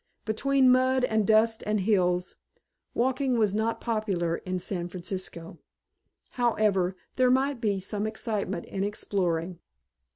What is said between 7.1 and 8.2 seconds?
there might be some